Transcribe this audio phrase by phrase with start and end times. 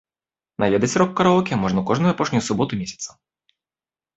[0.61, 3.09] Наведаць рок-караоке можна кожную апошнюю суботу месяца.